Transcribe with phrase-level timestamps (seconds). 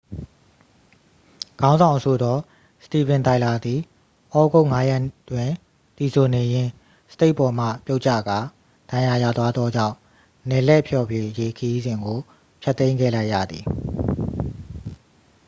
[1.61, 2.41] ခေါင်းဆောင်အဆိုတော်
[2.83, 3.79] စတီဗင် တိုင်လာသည်
[4.39, 5.49] ဩဂုတ် 5ရက်တွင်
[5.97, 6.71] သီဆိုနေရင်း
[7.13, 8.37] စတိတ်ပေါ်မှ ပြုတ်ကျကာ
[8.89, 9.95] ဒဏ်ရာရသွားသောကြောင့်
[10.49, 12.17] နယ်လှည့်ဖျော်ဖြေရေး ခရီးစဉ်ကို
[12.63, 13.65] ဖျက်သိမ်းခဲ့လိုက်ရသည်